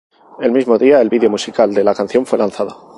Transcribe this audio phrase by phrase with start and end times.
[0.39, 2.89] El mismo día, el video musical de la canción fue lanzado.